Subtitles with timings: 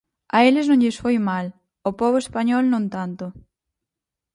[0.35, 1.47] A eles non lles foi mal;
[1.85, 3.25] ao pobo español, non tanto.